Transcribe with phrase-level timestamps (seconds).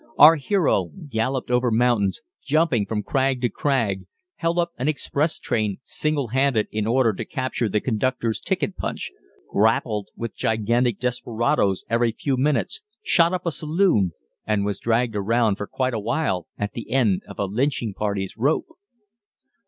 [0.17, 4.05] Our hero galloped over mountains, jumping from crag to crag,
[4.37, 9.11] held up an express train single handed in order to capture the conductor's ticket punch,
[9.51, 15.57] grappled with gigantic desperadoes every few minutes, shot up a saloon, and was dragged around
[15.57, 18.65] for quite a while at the end of a lynching party's rope.